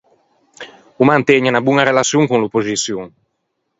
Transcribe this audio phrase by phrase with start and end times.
[1.01, 3.07] O mantëgne unna boña relaçion con l’oppoxiçion.